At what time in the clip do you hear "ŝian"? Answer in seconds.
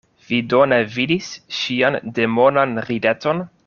1.59-2.01